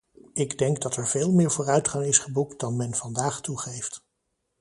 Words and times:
Ik 0.33 0.57
denk 0.57 0.81
dat 0.81 0.95
er 0.95 1.07
veel 1.07 1.31
meer 1.31 1.51
vooruitgang 1.51 2.05
is 2.05 2.17
geboekt 2.17 2.59
dan 2.59 2.75
men 2.77 2.95
vandaag 2.95 3.41
toegeeft. 3.41 4.03